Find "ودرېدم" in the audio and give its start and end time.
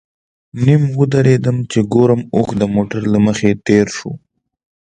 0.99-1.57